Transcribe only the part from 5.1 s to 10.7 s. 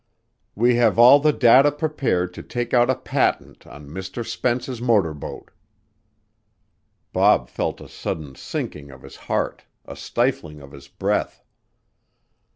boat." Bob felt a sudden sinking of his heart, a stifling